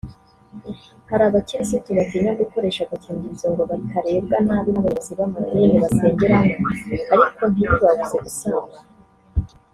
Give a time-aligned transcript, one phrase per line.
[1.09, 6.67] Hari abakirisitu batinya gukoresha agakingirizo ngo batarebwa nabi n’abayobozi b’amadini basengeramo
[7.21, 8.89] ariko ntibibabuze gusambana